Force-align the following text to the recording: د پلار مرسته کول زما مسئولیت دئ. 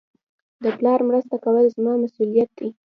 د 0.63 0.65
پلار 0.77 0.99
مرسته 1.09 1.35
کول 1.43 1.65
زما 1.75 1.93
مسئولیت 2.03 2.49
دئ. 2.57 2.69